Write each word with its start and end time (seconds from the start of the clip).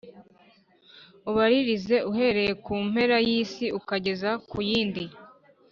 ubaririze 1.29 1.95
uhereye 2.09 2.53
ku 2.63 2.73
mpera 2.89 3.17
y’isi 3.27 3.65
ukageza 3.79 4.29
ku 4.49 4.57
yindi: 4.69 5.03